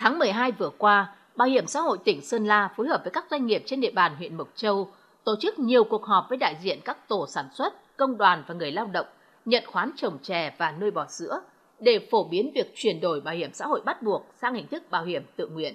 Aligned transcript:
Tháng 0.00 0.18
12 0.18 0.52
vừa 0.52 0.70
qua, 0.78 1.14
Bảo 1.36 1.48
hiểm 1.48 1.66
xã 1.66 1.80
hội 1.80 1.98
tỉnh 2.04 2.20
Sơn 2.20 2.44
La 2.44 2.68
phối 2.76 2.88
hợp 2.88 3.00
với 3.04 3.10
các 3.10 3.24
doanh 3.30 3.46
nghiệp 3.46 3.62
trên 3.66 3.80
địa 3.80 3.90
bàn 3.90 4.16
huyện 4.16 4.36
Mộc 4.36 4.48
Châu 4.54 4.88
tổ 5.24 5.36
chức 5.40 5.58
nhiều 5.58 5.84
cuộc 5.84 6.04
họp 6.04 6.26
với 6.28 6.38
đại 6.38 6.56
diện 6.62 6.80
các 6.84 7.08
tổ 7.08 7.26
sản 7.26 7.44
xuất, 7.52 7.96
công 7.96 8.18
đoàn 8.18 8.44
và 8.46 8.54
người 8.54 8.72
lao 8.72 8.86
động 8.86 9.06
nhận 9.44 9.64
khoán 9.66 9.90
trồng 9.96 10.18
chè 10.22 10.54
và 10.58 10.72
nuôi 10.72 10.90
bò 10.90 11.06
sữa 11.06 11.40
để 11.80 12.08
phổ 12.10 12.24
biến 12.24 12.50
việc 12.54 12.72
chuyển 12.74 13.00
đổi 13.00 13.20
bảo 13.20 13.34
hiểm 13.34 13.52
xã 13.52 13.66
hội 13.66 13.80
bắt 13.84 14.02
buộc 14.02 14.26
sang 14.40 14.54
hình 14.54 14.66
thức 14.66 14.82
bảo 14.90 15.04
hiểm 15.04 15.22
tự 15.36 15.48
nguyện. 15.48 15.74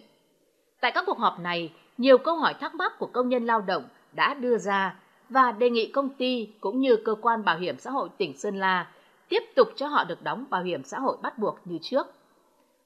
Tại 0.79 0.91
các 0.91 1.03
cuộc 1.07 1.17
họp 1.17 1.39
này, 1.39 1.73
nhiều 1.97 2.17
câu 2.17 2.35
hỏi 2.35 2.53
thắc 2.53 2.75
mắc 2.75 2.99
của 2.99 3.09
công 3.13 3.29
nhân 3.29 3.45
lao 3.45 3.61
động 3.61 3.83
đã 4.13 4.33
đưa 4.33 4.57
ra 4.57 4.95
và 5.29 5.51
đề 5.51 5.69
nghị 5.69 5.91
công 5.91 6.09
ty 6.09 6.49
cũng 6.59 6.79
như 6.79 6.95
cơ 7.05 7.15
quan 7.21 7.45
bảo 7.45 7.57
hiểm 7.57 7.77
xã 7.79 7.91
hội 7.91 8.09
tỉnh 8.17 8.37
Sơn 8.37 8.59
La 8.59 8.91
tiếp 9.29 9.43
tục 9.55 9.67
cho 9.75 9.87
họ 9.87 10.03
được 10.03 10.23
đóng 10.23 10.45
bảo 10.49 10.63
hiểm 10.63 10.83
xã 10.83 10.99
hội 10.99 11.17
bắt 11.21 11.37
buộc 11.37 11.59
như 11.65 11.77
trước. 11.81 12.07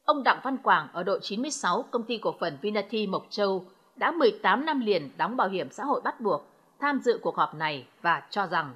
Ông 0.10 0.24
Đặng 0.24 0.40
Văn 0.44 0.58
Quảng 0.58 0.88
ở 0.94 1.04
đội 1.04 1.20
96 1.22 1.86
công 1.92 2.04
ty 2.04 2.18
cổ 2.18 2.36
phần 2.40 2.58
Vinati 2.62 3.08
Mộc 3.08 3.26
Châu 3.30 3.66
đã 3.96 4.12
18 4.12 4.66
năm 4.66 4.80
liền 4.80 5.10
đóng 5.18 5.38
bảo 5.38 5.50
hiểm 5.50 5.70
xã 5.70 5.84
hội 5.84 6.02
bắt 6.04 6.22
buộc 6.22 6.46
tham 6.80 7.00
dự 7.00 7.20
cuộc 7.22 7.36
họp 7.36 7.56
này 7.56 7.88
và 8.02 8.22
cho 8.30 8.48
rằng 8.52 8.70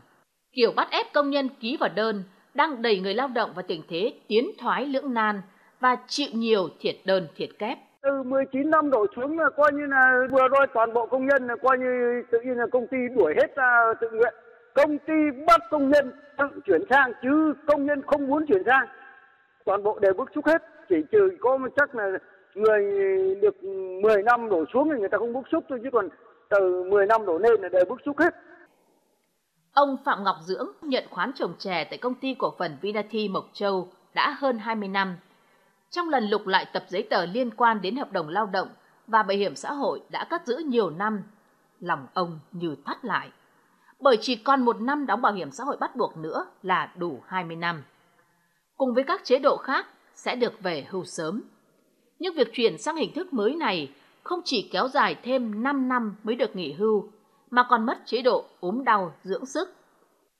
kiểu 0.55 0.71
bắt 0.75 0.87
ép 0.91 1.05
công 1.13 1.29
nhân 1.29 1.49
ký 1.59 1.77
vào 1.79 1.89
đơn 1.95 2.23
đang 2.53 2.81
đẩy 2.81 2.99
người 2.99 3.13
lao 3.13 3.27
động 3.27 3.51
vào 3.55 3.63
tình 3.67 3.81
thế 3.89 4.13
tiến 4.27 4.51
thoái 4.59 4.85
lưỡng 4.85 5.13
nan 5.13 5.41
và 5.79 5.97
chịu 6.07 6.27
nhiều 6.33 6.69
thiệt 6.79 6.95
đơn 7.05 7.27
thiệt 7.35 7.49
kép. 7.59 7.77
Từ 8.01 8.23
19 8.23 8.69
năm 8.69 8.89
đổ 8.89 9.05
xuống 9.15 9.39
là 9.39 9.49
coi 9.57 9.71
như 9.73 9.85
là 9.85 10.27
vừa 10.31 10.47
rồi 10.47 10.67
toàn 10.73 10.93
bộ 10.93 11.05
công 11.05 11.27
nhân 11.27 11.47
là 11.47 11.55
coi 11.63 11.77
như 11.77 12.23
tự 12.31 12.37
nhiên 12.45 12.57
là 12.57 12.65
công 12.71 12.87
ty 12.87 12.97
đuổi 13.15 13.33
hết 13.37 13.55
ra 13.55 13.93
tự 14.01 14.09
nguyện. 14.11 14.33
Công 14.73 14.97
ty 14.97 15.13
bắt 15.47 15.61
công 15.71 15.89
nhân 15.89 16.11
tự 16.37 16.45
chuyển 16.65 16.81
sang 16.89 17.11
chứ 17.23 17.53
công 17.67 17.85
nhân 17.85 18.01
không 18.07 18.27
muốn 18.27 18.45
chuyển 18.47 18.63
sang. 18.65 18.87
Toàn 19.65 19.83
bộ 19.83 19.99
đều 19.99 20.13
bức 20.13 20.29
xúc 20.35 20.45
hết, 20.45 20.72
chỉ 20.89 20.95
trừ 21.11 21.29
có 21.39 21.59
chắc 21.75 21.95
là 21.95 22.11
người 22.55 22.83
được 23.41 23.63
10 24.03 24.23
năm 24.23 24.49
đổ 24.49 24.65
xuống 24.73 24.89
thì 24.93 24.99
người 24.99 25.09
ta 25.09 25.17
không 25.17 25.33
bức 25.33 25.47
xúc 25.51 25.63
thôi 25.69 25.79
chứ 25.83 25.89
còn 25.93 26.09
từ 26.49 26.83
10 26.83 27.05
năm 27.05 27.25
đổ 27.25 27.37
lên 27.37 27.61
là 27.61 27.69
đều 27.69 27.85
bức 27.89 28.01
xúc 28.05 28.19
hết. 28.19 28.35
Ông 29.73 29.97
Phạm 30.05 30.23
Ngọc 30.23 30.35
Dưỡng 30.41 30.67
nhận 30.81 31.03
khoán 31.09 31.31
trồng 31.35 31.53
chè 31.59 31.83
tại 31.83 31.97
công 31.97 32.15
ty 32.15 32.35
cổ 32.39 32.53
phần 32.59 32.77
Vinati 32.81 33.29
Mộc 33.29 33.49
Châu 33.53 33.87
đã 34.13 34.35
hơn 34.39 34.57
20 34.57 34.87
năm. 34.87 35.15
Trong 35.89 36.09
lần 36.09 36.23
lục 36.23 36.47
lại 36.47 36.65
tập 36.73 36.83
giấy 36.87 37.07
tờ 37.09 37.25
liên 37.25 37.51
quan 37.51 37.81
đến 37.81 37.95
hợp 37.95 38.11
đồng 38.11 38.29
lao 38.29 38.45
động 38.45 38.67
và 39.07 39.23
bảo 39.23 39.37
hiểm 39.37 39.55
xã 39.55 39.73
hội 39.73 40.01
đã 40.11 40.27
cất 40.29 40.45
giữ 40.45 40.57
nhiều 40.57 40.89
năm, 40.89 41.23
lòng 41.79 42.07
ông 42.13 42.39
như 42.51 42.75
thắt 42.85 43.05
lại. 43.05 43.29
Bởi 43.99 44.17
chỉ 44.21 44.35
còn 44.35 44.61
một 44.61 44.81
năm 44.81 45.05
đóng 45.05 45.21
bảo 45.21 45.33
hiểm 45.33 45.51
xã 45.51 45.63
hội 45.63 45.77
bắt 45.79 45.95
buộc 45.95 46.17
nữa 46.17 46.45
là 46.61 46.91
đủ 46.97 47.21
20 47.27 47.55
năm. 47.55 47.83
Cùng 48.77 48.93
với 48.93 49.03
các 49.03 49.23
chế 49.23 49.39
độ 49.39 49.57
khác 49.57 49.87
sẽ 50.15 50.35
được 50.35 50.61
về 50.61 50.85
hưu 50.89 51.03
sớm. 51.05 51.41
Nhưng 52.19 52.33
việc 52.35 52.53
chuyển 52.53 52.77
sang 52.77 52.95
hình 52.95 53.13
thức 53.13 53.33
mới 53.33 53.55
này 53.55 53.91
không 54.23 54.39
chỉ 54.45 54.69
kéo 54.71 54.87
dài 54.87 55.15
thêm 55.23 55.63
5 55.63 55.89
năm 55.89 56.15
mới 56.23 56.35
được 56.35 56.55
nghỉ 56.55 56.73
hưu 56.73 57.09
mà 57.49 57.63
còn 57.69 57.85
mất 57.85 57.97
chế 58.05 58.21
độ 58.21 58.45
ốm 58.59 58.83
đau 58.83 59.13
dưỡng 59.23 59.45
sức. 59.45 59.73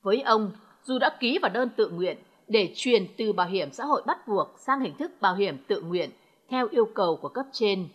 Với 0.01 0.21
ông, 0.21 0.51
dù 0.83 0.99
đã 0.99 1.17
ký 1.19 1.39
vào 1.41 1.51
đơn 1.53 1.69
tự 1.75 1.89
nguyện 1.89 2.17
để 2.47 2.73
chuyển 2.75 3.07
từ 3.17 3.33
bảo 3.33 3.47
hiểm 3.47 3.71
xã 3.71 3.85
hội 3.85 4.01
bắt 4.05 4.27
buộc 4.27 4.47
sang 4.57 4.79
hình 4.79 4.97
thức 4.97 5.11
bảo 5.21 5.35
hiểm 5.35 5.57
tự 5.67 5.81
nguyện 5.81 6.09
theo 6.49 6.67
yêu 6.71 6.85
cầu 6.85 7.19
của 7.21 7.29
cấp 7.29 7.45
trên, 7.51 7.87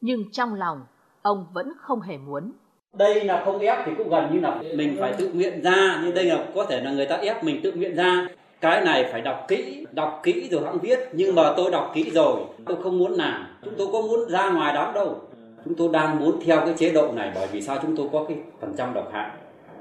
nhưng 0.00 0.30
trong 0.32 0.54
lòng 0.54 0.80
ông 1.22 1.46
vẫn 1.52 1.72
không 1.80 2.00
hề 2.00 2.18
muốn. 2.18 2.52
Đây 2.92 3.24
là 3.24 3.42
không 3.44 3.58
ép 3.58 3.78
thì 3.86 3.92
cũng 3.98 4.10
gần 4.10 4.34
như 4.34 4.40
là 4.40 4.62
mình 4.76 4.96
phải 5.00 5.14
tự 5.18 5.32
nguyện 5.32 5.62
ra, 5.62 6.00
nhưng 6.04 6.14
đây 6.14 6.24
là 6.24 6.48
có 6.54 6.66
thể 6.68 6.80
là 6.80 6.92
người 6.92 7.06
ta 7.06 7.16
ép 7.16 7.44
mình 7.44 7.60
tự 7.62 7.72
nguyện 7.72 7.96
ra. 7.96 8.26
Cái 8.60 8.84
này 8.84 9.08
phải 9.12 9.20
đọc 9.20 9.44
kỹ, 9.48 9.86
đọc 9.92 10.20
kỹ 10.22 10.48
rồi 10.50 10.62
hãng 10.64 10.78
viết, 10.78 10.98
nhưng 11.12 11.34
mà 11.34 11.52
tôi 11.56 11.70
đọc 11.70 11.90
kỹ 11.94 12.10
rồi, 12.10 12.40
tôi 12.66 12.76
không 12.82 12.98
muốn 12.98 13.12
làm. 13.12 13.46
Chúng 13.64 13.74
tôi 13.78 13.86
có 13.92 14.00
muốn 14.00 14.28
ra 14.28 14.50
ngoài 14.50 14.74
đám 14.74 14.94
đâu. 14.94 15.20
Chúng 15.64 15.74
tôi 15.74 15.88
đang 15.92 16.18
muốn 16.18 16.40
theo 16.44 16.60
cái 16.60 16.74
chế 16.78 16.92
độ 16.92 17.12
này 17.12 17.32
bởi 17.34 17.46
vì 17.52 17.60
sao 17.60 17.78
chúng 17.82 17.96
tôi 17.96 18.08
có 18.12 18.24
cái 18.28 18.36
phần 18.60 18.74
trăm 18.78 18.94
độc 18.94 19.12
hại. 19.12 19.30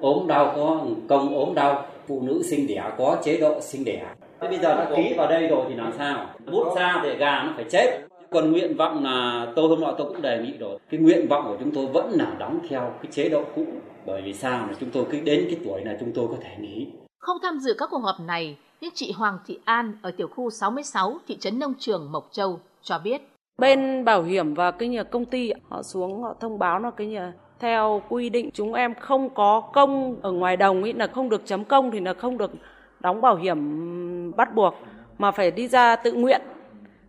Ốm 0.02 0.28
đau 0.28 0.54
có 0.56 0.82
công 1.10 1.36
ốm 1.36 1.56
đau 1.56 1.86
phụ 2.08 2.22
nữ 2.22 2.42
sinh 2.44 2.68
đẻ 2.68 2.84
có 2.98 3.18
chế 3.24 3.38
độ 3.38 3.62
sinh 3.62 3.86
đẻ. 3.86 4.06
Thế 4.42 4.48
bây 4.48 4.58
giờ 4.58 4.76
đã 4.76 4.92
ký 4.96 5.14
vào 5.18 5.28
đây 5.28 5.48
rồi 5.48 5.66
thì 5.70 5.76
làm 5.76 5.94
sao? 5.98 6.26
Bút 6.52 6.76
ra 6.76 7.02
để 7.04 7.16
gà 7.16 7.44
nó 7.44 7.54
phải 7.56 7.66
chết. 7.70 8.02
Còn 8.32 8.52
nguyện 8.52 8.78
vọng 8.78 9.04
là 9.04 9.48
tôi 9.56 9.70
hôm 9.70 9.82
nọ 9.82 9.92
tôi 9.98 10.08
cũng 10.08 10.22
đề 10.22 10.40
nghị 10.44 10.58
rồi. 10.58 10.80
Cái 10.92 11.00
nguyện 11.00 11.28
vọng 11.30 11.44
của 11.48 11.58
chúng 11.60 11.72
tôi 11.72 11.86
vẫn 11.86 12.12
là 12.12 12.36
đóng 12.40 12.60
theo 12.70 12.94
cái 13.04 13.12
chế 13.12 13.30
độ 13.30 13.44
cũ. 13.56 13.66
Bởi 14.06 14.22
vì 14.22 14.34
sao 14.34 14.68
là 14.68 14.74
chúng 14.80 14.90
tôi 14.90 15.06
cứ 15.12 15.20
đến 15.20 15.46
cái 15.50 15.60
tuổi 15.66 15.82
này 15.82 15.98
chúng 16.00 16.12
tôi 16.16 16.28
có 16.28 16.36
thể 16.42 16.50
nghỉ. 16.60 16.88
Không 17.20 17.38
tham 17.44 17.60
dự 17.60 17.74
các 17.78 17.90
cuộc 17.92 18.02
họp 18.04 18.16
này 18.28 18.58
nhưng 18.88 18.94
chị 18.96 19.12
Hoàng 19.12 19.38
Thị 19.46 19.60
An 19.66 19.94
ở 20.02 20.12
tiểu 20.12 20.28
khu 20.28 20.50
66 20.50 21.18
thị 21.28 21.38
trấn 21.38 21.60
Nông 21.60 21.74
Trường, 21.80 22.12
Mộc 22.12 22.28
Châu, 22.32 22.60
cho 22.82 23.00
biết. 23.04 23.22
Bên 23.58 24.06
bảo 24.06 24.24
hiểm 24.24 24.54
và 24.54 24.72
cái 24.72 24.90
nhà 24.90 25.04
công 25.04 25.26
ty, 25.26 25.52
họ 25.70 25.84
xuống, 25.84 26.24
họ 26.24 26.36
thông 26.40 26.60
báo 26.60 26.80
là 26.80 26.92
cái 26.92 27.08
nhà, 27.08 27.34
theo 27.60 28.02
quy 28.10 28.30
định 28.30 28.50
chúng 28.54 28.74
em 28.74 28.96
không 28.96 29.30
có 29.30 29.62
công 29.74 30.16
ở 30.22 30.32
ngoài 30.32 30.58
đồng 30.58 30.84
ý, 30.84 30.94
là 30.94 31.08
không 31.08 31.30
được 31.30 31.42
chấm 31.46 31.66
công 31.66 31.92
thì 31.92 32.00
là 32.00 32.14
không 32.14 32.38
được 32.38 32.52
đóng 33.00 33.22
bảo 33.22 33.36
hiểm 33.36 34.32
bắt 34.36 34.56
buộc, 34.56 34.76
mà 35.18 35.32
phải 35.32 35.52
đi 35.52 35.68
ra 35.68 35.96
tự 35.96 36.14
nguyện. 36.14 36.42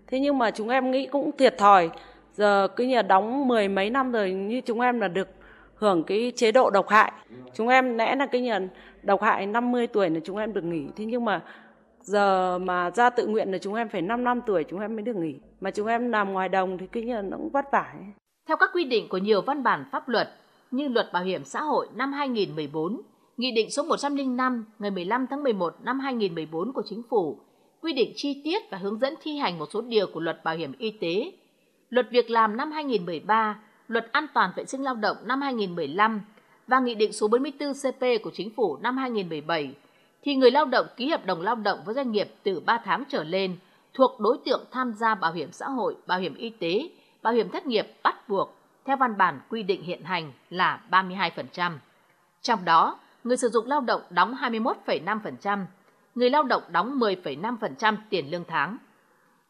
Thế 0.06 0.21
nhưng 0.21 0.39
mà 0.39 0.50
chúng 0.50 0.69
em 0.69 0.91
nghĩ 0.91 1.06
cũng 1.06 1.31
thiệt 1.37 1.59
thòi. 1.59 1.91
Giờ 2.33 2.69
cái 2.77 2.87
nhà 2.87 3.03
đóng 3.03 3.49
mười 3.49 3.69
mấy 3.69 3.91
năm 3.91 4.12
rồi, 4.12 4.33
như 4.33 4.60
chúng 4.60 4.81
em 4.81 5.00
là 5.00 5.09
được 5.09 5.28
hưởng 5.75 6.03
cái 6.03 6.33
chế 6.37 6.53
độ 6.53 6.71
độc 6.71 6.89
hại. 6.89 7.12
Chúng 7.55 7.69
em 7.69 7.99
lẽ 7.99 8.16
là 8.16 8.27
cái 8.27 8.41
nhà 8.41 8.60
độc 9.03 9.22
hại 9.22 9.47
50 9.47 9.87
tuổi 9.87 10.10
là 10.10 10.21
chúng 10.25 10.37
em 10.37 10.53
được 10.53 10.65
nghỉ. 10.65 10.87
Thế 10.97 11.05
nhưng 11.05 11.25
mà 11.25 11.43
giờ 12.09 12.59
mà 12.59 12.91
ra 12.91 13.11
tự 13.11 13.27
nguyện 13.27 13.53
là 13.53 13.59
chúng 13.59 13.75
em 13.75 13.89
phải 13.89 14.03
5 14.03 14.25
năm 14.25 14.41
tuổi 14.47 14.65
chúng 14.65 14.81
em 14.81 14.97
mới 14.97 15.03
được 15.03 15.17
nghỉ 15.17 15.35
mà 15.61 15.71
chúng 15.71 15.87
em 15.87 16.11
làm 16.11 16.33
ngoài 16.33 16.49
đồng 16.49 16.79
thì 16.79 16.87
kinh 16.93 17.15
là 17.15 17.23
nó 17.23 17.37
cũng 17.37 17.51
vất 17.51 17.65
vả 17.73 17.93
ấy. 17.95 18.05
Theo 18.49 18.57
các 18.57 18.71
quy 18.75 18.85
định 18.85 19.09
của 19.09 19.19
nhiều 19.19 19.41
văn 19.43 19.63
bản 19.63 19.85
pháp 19.93 20.09
luật 20.09 20.29
như 20.71 20.89
Luật 20.89 21.07
Bảo 21.13 21.25
hiểm 21.25 21.45
xã 21.45 21.63
hội 21.63 21.89
năm 21.95 22.13
2014, 22.13 23.01
Nghị 23.37 23.53
định 23.57 23.71
số 23.71 23.83
105 23.83 24.65
ngày 24.79 24.91
15 24.91 25.27
tháng 25.31 25.43
11 25.43 25.75
năm 25.83 26.01
2014 26.01 26.73
của 26.73 26.83
Chính 26.87 27.03
phủ 27.11 27.39
quy 27.83 27.93
định 27.93 28.13
chi 28.17 28.41
tiết 28.45 28.63
và 28.71 28.79
hướng 28.79 28.99
dẫn 28.99 29.15
thi 29.23 29.37
hành 29.37 29.59
một 29.59 29.67
số 29.71 29.81
điều 29.81 30.07
của 30.15 30.21
Luật 30.21 30.45
Bảo 30.45 30.57
hiểm 30.57 30.73
y 30.79 30.91
tế, 30.91 31.33
Luật 31.91 32.07
Việc 32.11 32.31
làm 32.31 32.57
năm 32.57 32.73
2013, 32.73 33.63
Luật 33.89 34.13
An 34.13 34.27
toàn 34.35 34.51
vệ 34.57 34.65
sinh 34.65 34.83
lao 34.83 34.95
động 34.95 35.17
năm 35.25 35.41
2015 35.41 36.21
và 36.67 36.81
Nghị 36.81 36.95
định 36.95 37.13
số 37.13 37.29
44 37.29 37.73
CP 37.73 38.23
của 38.23 38.31
Chính 38.35 38.51
phủ 38.57 38.77
năm 38.77 38.97
2017 38.97 39.75
thì 40.23 40.34
người 40.34 40.51
lao 40.51 40.65
động 40.65 40.87
ký 40.97 41.11
hợp 41.11 41.27
đồng 41.27 41.41
lao 41.41 41.55
động 41.55 41.79
với 41.84 41.95
doanh 41.95 42.12
nghiệp 42.12 42.34
từ 42.43 42.61
3 42.61 42.79
tháng 42.84 43.05
trở 43.09 43.25
lên 43.25 43.56
thuộc 43.95 44.21
đối 44.21 44.39
tượng 44.45 44.65
tham 44.71 44.93
gia 44.93 45.15
bảo 45.15 45.33
hiểm 45.33 45.53
xã 45.53 45.69
hội, 45.69 45.97
bảo 46.06 46.19
hiểm 46.19 46.34
y 46.34 46.51
tế, 46.51 46.91
bảo 47.23 47.33
hiểm 47.33 47.51
thất 47.51 47.67
nghiệp 47.67 47.87
bắt 48.03 48.28
buộc 48.28 48.55
theo 48.84 48.97
văn 48.97 49.19
bản 49.19 49.41
quy 49.49 49.62
định 49.62 49.83
hiện 49.83 50.03
hành 50.05 50.33
là 50.51 50.81
32%. 50.91 51.73
Trong 52.43 52.65
đó, 52.65 52.99
người 53.25 53.37
sử 53.37 53.49
dụng 53.49 53.67
lao 53.67 53.81
động 53.81 54.03
đóng 54.11 54.34
21,5%, 54.41 55.65
người 56.15 56.31
lao 56.31 56.43
động 56.43 56.62
đóng 56.73 56.99
10,5% 56.99 57.97
tiền 58.11 58.31
lương 58.31 58.45
tháng. 58.49 58.77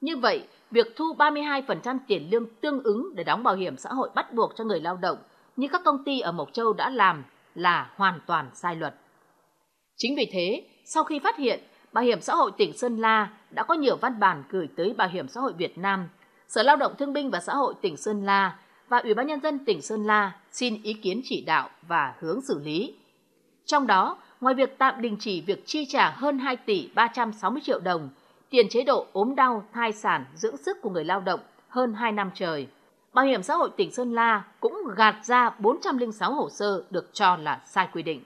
Như 0.01 0.17
vậy, 0.17 0.49
việc 0.71 0.97
thu 0.97 1.05
32% 1.19 1.99
tiền 2.07 2.29
lương 2.31 2.47
tương 2.61 2.83
ứng 2.83 3.15
để 3.15 3.25
đóng 3.25 3.43
bảo 3.43 3.55
hiểm 3.55 3.77
xã 3.77 3.91
hội 3.93 4.11
bắt 4.15 4.33
buộc 4.33 4.57
cho 4.57 4.65
người 4.65 4.81
lao 4.81 4.97
động 4.97 5.19
như 5.57 5.69
các 5.73 5.83
công 5.85 6.05
ty 6.05 6.21
ở 6.21 6.33
Mộc 6.33 6.53
Châu 6.53 6.73
đã 6.73 6.91
làm 6.91 7.25
là 7.55 7.91
hoàn 7.97 8.21
toàn 8.27 8.51
sai 8.55 8.77
luật. 8.77 8.95
Chính 9.99 10.17
vì 10.17 10.29
thế, 10.33 10.63
sau 10.85 11.05
khi 11.05 11.19
phát 11.19 11.37
hiện, 11.37 11.61
Bảo 11.93 12.05
hiểm 12.05 12.21
xã 12.21 12.35
hội 12.35 12.51
tỉnh 12.59 12.73
Sơn 12.73 12.97
La 12.97 13.31
đã 13.51 13.63
có 13.63 13.75
nhiều 13.75 13.97
văn 13.97 14.21
bản 14.21 14.45
gửi 14.51 14.69
tới 14.77 14.95
Bảo 14.97 15.09
hiểm 15.09 15.29
xã 15.29 15.41
hội 15.41 15.53
Việt 15.53 15.79
Nam, 15.79 16.09
Sở 16.49 16.63
Lao 16.63 16.77
động 16.77 16.95
Thương 16.99 17.13
binh 17.13 17.31
và 17.31 17.41
Xã 17.41 17.55
hội 17.55 17.75
tỉnh 17.81 17.97
Sơn 17.97 18.25
La 18.25 18.59
và 18.89 18.99
Ủy 18.99 19.15
ban 19.15 19.27
Nhân 19.27 19.41
dân 19.41 19.65
tỉnh 19.65 19.83
Sơn 19.83 20.05
La 20.07 20.37
xin 20.53 20.83
ý 20.83 20.93
kiến 20.93 21.21
chỉ 21.25 21.45
đạo 21.47 21.71
và 21.83 22.15
hướng 22.19 22.41
xử 22.41 22.61
lý. 22.65 22.95
Trong 23.65 23.87
đó, 23.87 24.19
ngoài 24.41 24.55
việc 24.55 24.79
tạm 24.79 25.03
đình 25.03 25.17
chỉ 25.21 25.41
việc 25.41 25.67
chi 25.67 25.87
trả 25.89 26.11
hơn 26.11 26.39
2 26.39 26.57
tỷ 26.57 26.89
360 26.95 27.63
triệu 27.65 27.81
đồng 27.81 28.09
tiền 28.51 28.69
chế 28.69 28.85
độ 28.85 29.07
ốm 29.13 29.35
đau, 29.35 29.65
thai 29.73 29.93
sản, 29.93 30.25
dưỡng 30.35 30.57
sức 30.57 30.77
của 30.83 30.91
người 30.91 31.05
lao 31.05 31.21
động 31.21 31.41
hơn 31.69 31.95
2 31.95 32.13
năm 32.13 32.31
trời, 32.35 32.67
Bảo 33.13 33.25
hiểm 33.25 33.43
xã 33.43 33.55
hội 33.55 33.71
tỉnh 33.77 33.93
Sơn 33.93 34.15
La 34.15 34.45
cũng 34.61 34.83
gạt 34.97 35.17
ra 35.25 35.51
406 35.59 36.33
hồ 36.33 36.49
sơ 36.51 36.83
được 36.91 37.11
cho 37.13 37.37
là 37.37 37.61
sai 37.67 37.89
quy 37.93 38.03
định. 38.03 38.23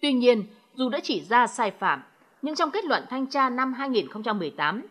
Tuy 0.00 0.12
nhiên, 0.12 0.46
dù 0.76 0.88
đã 0.88 1.00
chỉ 1.02 1.20
ra 1.20 1.46
sai 1.46 1.70
phạm, 1.70 2.02
nhưng 2.42 2.54
trong 2.54 2.70
kết 2.70 2.84
luận 2.84 3.04
thanh 3.10 3.26
tra 3.26 3.50
năm 3.50 3.72
2018, 3.72 4.82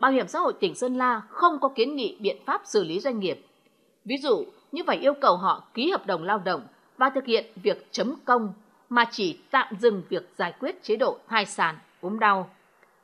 Bảo 0.00 0.10
hiểm 0.10 0.28
xã 0.28 0.38
hội 0.38 0.52
tỉnh 0.60 0.74
Sơn 0.74 0.98
La 0.98 1.22
không 1.28 1.58
có 1.60 1.68
kiến 1.68 1.96
nghị 1.96 2.16
biện 2.20 2.36
pháp 2.46 2.62
xử 2.64 2.84
lý 2.84 3.00
doanh 3.00 3.18
nghiệp. 3.18 3.46
Ví 4.04 4.16
dụ, 4.22 4.44
như 4.72 4.82
phải 4.86 4.96
yêu 4.96 5.14
cầu 5.20 5.36
họ 5.36 5.64
ký 5.74 5.90
hợp 5.90 6.06
đồng 6.06 6.24
lao 6.24 6.38
động 6.38 6.66
và 6.96 7.10
thực 7.10 7.26
hiện 7.26 7.46
việc 7.56 7.86
chấm 7.90 8.14
công 8.24 8.52
mà 8.88 9.04
chỉ 9.10 9.38
tạm 9.50 9.74
dừng 9.80 10.02
việc 10.08 10.30
giải 10.36 10.52
quyết 10.60 10.82
chế 10.82 10.96
độ 10.96 11.18
thai 11.28 11.46
sản, 11.46 11.78
ốm 12.00 12.18
đau. 12.18 12.50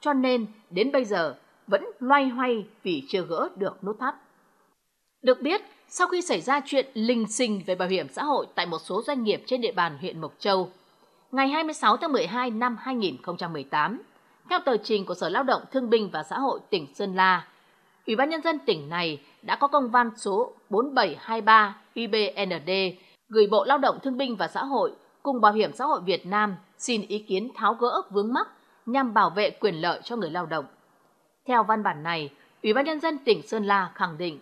Cho 0.00 0.12
nên, 0.12 0.46
đến 0.70 0.92
bây 0.92 1.04
giờ, 1.04 1.34
vẫn 1.66 1.84
loay 2.00 2.28
hoay 2.28 2.66
vì 2.82 3.02
chưa 3.08 3.22
gỡ 3.22 3.48
được 3.56 3.84
nút 3.84 3.96
thắt. 4.00 4.14
Được 5.22 5.42
biết, 5.42 5.60
sau 5.88 6.06
khi 6.08 6.22
xảy 6.22 6.40
ra 6.40 6.60
chuyện 6.66 6.86
linh 6.94 7.26
sinh 7.28 7.62
về 7.66 7.74
bảo 7.74 7.88
hiểm 7.88 8.08
xã 8.08 8.24
hội 8.24 8.46
tại 8.54 8.66
một 8.66 8.78
số 8.78 9.02
doanh 9.02 9.22
nghiệp 9.22 9.42
trên 9.46 9.60
địa 9.60 9.72
bàn 9.72 9.98
huyện 10.00 10.20
Mộc 10.20 10.34
Châu, 10.38 10.70
ngày 11.34 11.48
26 11.48 11.96
tháng 11.96 12.12
12 12.12 12.50
năm 12.50 12.76
2018, 12.80 14.02
theo 14.50 14.58
tờ 14.64 14.76
trình 14.76 15.06
của 15.06 15.14
Sở 15.14 15.28
Lao 15.28 15.42
động 15.42 15.62
Thương 15.72 15.90
binh 15.90 16.10
và 16.12 16.22
Xã 16.22 16.38
hội 16.38 16.60
tỉnh 16.70 16.94
Sơn 16.94 17.14
La. 17.14 17.46
Ủy 18.06 18.16
ban 18.16 18.30
Nhân 18.30 18.42
dân 18.42 18.58
tỉnh 18.58 18.88
này 18.88 19.20
đã 19.42 19.56
có 19.56 19.68
công 19.68 19.90
văn 19.90 20.10
số 20.16 20.52
4723 20.70 21.76
UBND 22.00 22.70
gửi 23.28 23.46
Bộ 23.50 23.64
Lao 23.64 23.78
động 23.78 23.98
Thương 24.02 24.16
binh 24.16 24.36
và 24.36 24.48
Xã 24.48 24.64
hội 24.64 24.92
cùng 25.22 25.40
Bảo 25.40 25.52
hiểm 25.52 25.72
xã 25.72 25.84
hội 25.84 26.00
Việt 26.04 26.26
Nam 26.26 26.56
xin 26.78 27.02
ý 27.08 27.18
kiến 27.18 27.48
tháo 27.54 27.74
gỡ 27.74 28.02
vướng 28.10 28.32
mắc 28.32 28.48
nhằm 28.86 29.14
bảo 29.14 29.30
vệ 29.30 29.50
quyền 29.50 29.74
lợi 29.74 30.00
cho 30.04 30.16
người 30.16 30.30
lao 30.30 30.46
động. 30.46 30.64
Theo 31.46 31.62
văn 31.62 31.82
bản 31.82 32.02
này, 32.02 32.30
Ủy 32.62 32.72
ban 32.72 32.84
Nhân 32.84 33.00
dân 33.00 33.18
tỉnh 33.18 33.42
Sơn 33.46 33.64
La 33.64 33.92
khẳng 33.94 34.18
định 34.18 34.38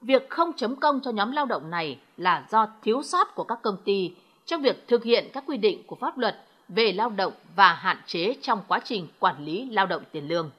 việc 0.00 0.30
không 0.30 0.52
chấm 0.52 0.76
công 0.76 1.00
cho 1.00 1.10
nhóm 1.10 1.32
lao 1.32 1.46
động 1.46 1.70
này 1.70 2.00
là 2.16 2.46
do 2.50 2.66
thiếu 2.82 3.02
sót 3.02 3.34
của 3.34 3.44
các 3.44 3.58
công 3.62 3.76
ty 3.84 4.14
trong 4.46 4.62
việc 4.62 4.88
thực 4.88 5.04
hiện 5.04 5.30
các 5.32 5.44
quy 5.46 5.56
định 5.56 5.82
của 5.86 5.96
pháp 5.96 6.18
luật 6.18 6.36
về 6.68 6.92
lao 6.92 7.10
động 7.10 7.32
và 7.56 7.72
hạn 7.72 7.96
chế 8.06 8.34
trong 8.42 8.62
quá 8.68 8.80
trình 8.84 9.08
quản 9.18 9.44
lý 9.44 9.70
lao 9.70 9.86
động 9.86 10.02
tiền 10.12 10.28
lương. 10.28 10.50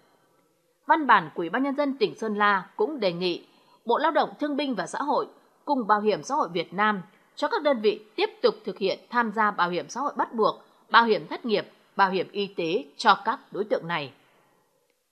Văn 0.87 1.07
bản 1.07 1.29
của 1.33 1.41
Ủy 1.41 1.49
ban 1.49 1.63
nhân 1.63 1.75
dân 1.75 1.97
tỉnh 1.97 2.15
Sơn 2.15 2.35
La 2.35 2.67
cũng 2.75 2.99
đề 2.99 3.13
nghị 3.13 3.45
Bộ 3.85 3.97
Lao 3.97 4.11
động 4.11 4.29
Thương 4.39 4.57
binh 4.57 4.75
và 4.75 4.87
Xã 4.87 4.99
hội 4.99 5.27
cùng 5.65 5.87
Bảo 5.87 6.01
hiểm 6.01 6.23
xã 6.23 6.35
hội 6.35 6.49
Việt 6.53 6.73
Nam 6.73 7.01
cho 7.35 7.47
các 7.47 7.63
đơn 7.63 7.81
vị 7.81 8.01
tiếp 8.15 8.29
tục 8.41 8.55
thực 8.65 8.77
hiện 8.77 8.99
tham 9.09 9.31
gia 9.31 9.51
bảo 9.51 9.69
hiểm 9.69 9.89
xã 9.89 10.01
hội 10.01 10.13
bắt 10.17 10.33
buộc, 10.33 10.63
bảo 10.89 11.05
hiểm 11.05 11.27
thất 11.27 11.45
nghiệp, 11.45 11.67
bảo 11.95 12.09
hiểm 12.09 12.31
y 12.31 12.47
tế 12.47 12.85
cho 12.97 13.17
các 13.25 13.39
đối 13.51 13.63
tượng 13.63 13.87
này. 13.87 14.11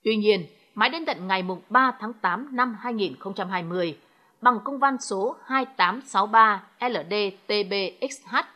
Tuy 0.03 0.15
nhiên, 0.15 0.45
mãi 0.75 0.89
đến 0.89 1.05
tận 1.05 1.27
ngày 1.27 1.43
3 1.69 1.91
tháng 1.99 2.13
8 2.13 2.55
năm 2.55 2.77
2020, 2.79 3.97
bằng 4.41 4.59
công 4.63 4.79
văn 4.79 4.97
số 5.01 5.35
2863 5.45 6.63
LDTBXH 6.79 8.54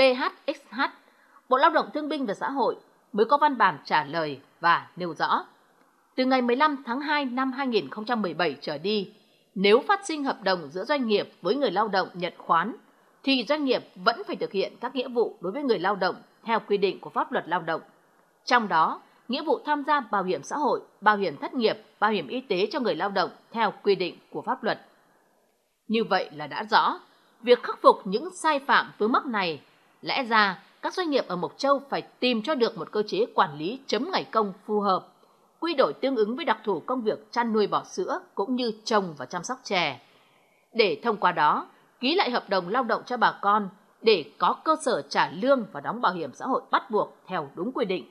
BHXH, 0.00 0.80
Bộ 1.48 1.56
Lao 1.56 1.70
động 1.70 1.90
Thương 1.94 2.08
binh 2.08 2.26
và 2.26 2.34
Xã 2.34 2.50
hội 2.50 2.76
mới 3.12 3.26
có 3.26 3.36
văn 3.36 3.58
bản 3.58 3.78
trả 3.84 4.04
lời 4.04 4.40
và 4.60 4.88
nêu 4.96 5.14
rõ. 5.14 5.44
Từ 6.14 6.24
ngày 6.24 6.42
15 6.42 6.82
tháng 6.86 7.00
2 7.00 7.24
năm 7.24 7.52
2017 7.52 8.56
trở 8.60 8.78
đi, 8.78 9.10
nếu 9.54 9.80
phát 9.88 10.06
sinh 10.06 10.24
hợp 10.24 10.42
đồng 10.42 10.68
giữa 10.70 10.84
doanh 10.84 11.06
nghiệp 11.06 11.32
với 11.42 11.54
người 11.54 11.70
lao 11.70 11.88
động 11.88 12.08
nhận 12.14 12.32
khoán, 12.38 12.76
thì 13.22 13.44
doanh 13.48 13.64
nghiệp 13.64 13.82
vẫn 13.94 14.22
phải 14.26 14.36
thực 14.36 14.52
hiện 14.52 14.72
các 14.80 14.94
nghĩa 14.94 15.08
vụ 15.08 15.36
đối 15.40 15.52
với 15.52 15.62
người 15.62 15.78
lao 15.78 15.96
động 15.96 16.14
theo 16.44 16.60
quy 16.66 16.76
định 16.76 17.00
của 17.00 17.10
pháp 17.10 17.32
luật 17.32 17.48
lao 17.48 17.62
động. 17.62 17.80
Trong 18.44 18.68
đó, 18.68 19.00
nghĩa 19.28 19.42
vụ 19.42 19.60
tham 19.64 19.84
gia 19.86 20.00
bảo 20.00 20.24
hiểm 20.24 20.42
xã 20.42 20.56
hội, 20.56 20.80
bảo 21.00 21.16
hiểm 21.16 21.36
thất 21.36 21.54
nghiệp, 21.54 21.76
bảo 22.00 22.10
hiểm 22.10 22.28
y 22.28 22.40
tế 22.40 22.68
cho 22.72 22.80
người 22.80 22.94
lao 22.94 23.10
động 23.10 23.30
theo 23.50 23.72
quy 23.82 23.94
định 23.94 24.18
của 24.30 24.42
pháp 24.42 24.64
luật. 24.64 24.80
Như 25.88 26.04
vậy 26.04 26.30
là 26.32 26.46
đã 26.46 26.64
rõ, 26.70 27.00
việc 27.42 27.62
khắc 27.62 27.78
phục 27.82 27.96
những 28.04 28.28
sai 28.42 28.58
phạm 28.58 28.92
vướng 28.98 29.12
mắc 29.12 29.26
này, 29.26 29.60
lẽ 30.02 30.22
ra 30.22 30.62
các 30.82 30.94
doanh 30.94 31.10
nghiệp 31.10 31.24
ở 31.28 31.36
Mộc 31.36 31.58
Châu 31.58 31.82
phải 31.90 32.02
tìm 32.02 32.42
cho 32.42 32.54
được 32.54 32.78
một 32.78 32.92
cơ 32.92 33.02
chế 33.06 33.26
quản 33.34 33.58
lý 33.58 33.80
chấm 33.86 34.10
ngày 34.12 34.24
công 34.24 34.52
phù 34.66 34.80
hợp, 34.80 35.06
quy 35.60 35.74
đổi 35.74 35.92
tương 35.92 36.16
ứng 36.16 36.36
với 36.36 36.44
đặc 36.44 36.58
thù 36.64 36.80
công 36.80 37.02
việc 37.02 37.32
chăn 37.32 37.52
nuôi 37.52 37.66
bò 37.66 37.84
sữa 37.84 38.20
cũng 38.34 38.56
như 38.56 38.72
trồng 38.84 39.14
và 39.18 39.26
chăm 39.26 39.44
sóc 39.44 39.58
chè. 39.62 40.00
Để 40.72 41.00
thông 41.02 41.16
qua 41.16 41.32
đó, 41.32 41.66
ký 42.00 42.14
lại 42.14 42.30
hợp 42.30 42.48
đồng 42.48 42.68
lao 42.68 42.84
động 42.84 43.02
cho 43.06 43.16
bà 43.16 43.38
con 43.42 43.68
để 44.02 44.24
có 44.38 44.56
cơ 44.64 44.76
sở 44.84 45.02
trả 45.08 45.30
lương 45.30 45.66
và 45.72 45.80
đóng 45.80 46.00
bảo 46.00 46.12
hiểm 46.12 46.30
xã 46.34 46.46
hội 46.46 46.62
bắt 46.70 46.90
buộc 46.90 47.16
theo 47.26 47.48
đúng 47.54 47.72
quy 47.72 47.84
định, 47.84 48.10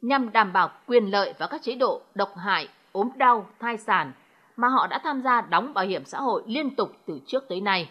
nhằm 0.00 0.32
đảm 0.32 0.52
bảo 0.52 0.70
quyền 0.86 1.04
lợi 1.04 1.34
và 1.38 1.46
các 1.46 1.62
chế 1.62 1.74
độ 1.74 2.00
độc 2.14 2.36
hại, 2.36 2.68
ốm 2.92 3.08
đau, 3.16 3.46
thai 3.60 3.78
sản 3.78 4.12
mà 4.56 4.68
họ 4.68 4.86
đã 4.86 5.00
tham 5.04 5.22
gia 5.22 5.40
đóng 5.40 5.74
bảo 5.74 5.84
hiểm 5.84 6.04
xã 6.04 6.18
hội 6.18 6.42
liên 6.46 6.76
tục 6.76 6.92
từ 7.06 7.18
trước 7.26 7.48
tới 7.48 7.60
nay. 7.60 7.90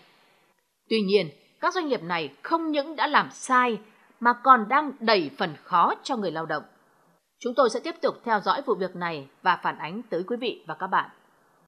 Tuy 0.89 1.01
nhiên, 1.01 1.29
các 1.61 1.73
doanh 1.73 1.87
nghiệp 1.87 2.03
này 2.03 2.35
không 2.41 2.71
những 2.71 2.95
đã 2.95 3.07
làm 3.07 3.31
sai, 3.31 3.79
mà 4.19 4.33
còn 4.33 4.67
đang 4.69 4.91
đẩy 4.99 5.31
phần 5.37 5.55
khó 5.63 5.93
cho 6.03 6.15
người 6.15 6.31
lao 6.31 6.45
động. 6.45 6.63
Chúng 7.39 7.53
tôi 7.55 7.69
sẽ 7.69 7.79
tiếp 7.79 7.95
tục 8.01 8.15
theo 8.23 8.39
dõi 8.39 8.61
vụ 8.65 8.75
việc 8.75 8.95
này 8.95 9.27
và 9.41 9.59
phản 9.63 9.77
ánh 9.77 10.01
tới 10.09 10.23
quý 10.27 10.37
vị 10.37 10.63
và 10.67 10.75
các 10.75 10.87
bạn. 10.87 11.09